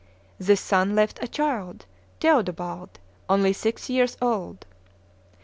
This 0.39 0.59
son 0.59 0.95
left 0.95 1.19
a 1.21 1.27
child, 1.27 1.85
Theodoald, 2.21 2.97
only 3.29 3.53
six 3.53 3.87
years 3.87 4.17
old. 4.19 4.65